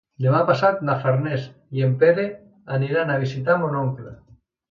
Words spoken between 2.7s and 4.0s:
aniran a visitar mon